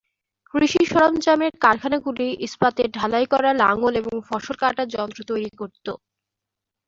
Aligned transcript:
কৃষি-সরঞ্জামের 0.53 1.53
কারখানাগুলি 1.63 2.27
ইস্পাতের 2.45 2.89
ঢালাই 2.91 3.25
করা 3.33 3.51
লাঙল 3.61 3.93
এবং 4.01 4.15
ফসল 4.27 4.55
কাটার 4.61 4.87
যন্ত্র 4.95 5.19
তৈরি 5.29 5.51
করত। 5.59 5.87